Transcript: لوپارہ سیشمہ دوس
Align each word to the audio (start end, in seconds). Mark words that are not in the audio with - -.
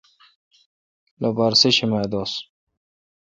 لوپارہ 1.21 1.55
سیشمہ 1.61 2.01
دوس 2.11 2.33